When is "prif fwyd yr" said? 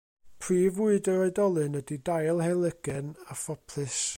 0.43-1.21